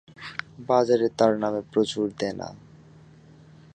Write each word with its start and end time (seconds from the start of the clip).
বাজারে 0.69 1.07
তার 1.19 1.33
নামে 1.37 1.61
প্রচুর 1.71 2.05
দেনা। 2.19 2.47